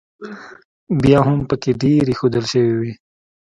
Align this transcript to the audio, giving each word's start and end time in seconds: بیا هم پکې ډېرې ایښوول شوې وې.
بیا 1.03 1.19
هم 1.27 1.39
پکې 1.49 1.71
ډېرې 1.81 2.09
ایښوول 2.13 2.43
شوې 2.51 2.73
وې. 2.79 2.91